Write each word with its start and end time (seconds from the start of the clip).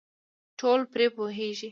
ټول 0.59 0.79
پرې 0.91 1.07
پوهېږي. 1.15 1.69